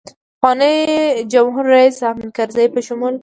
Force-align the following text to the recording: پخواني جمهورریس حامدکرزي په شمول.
پخواني 0.39 0.73
جمهورریس 1.33 1.95
حامدکرزي 2.05 2.65
په 2.73 2.79
شمول. 2.87 3.15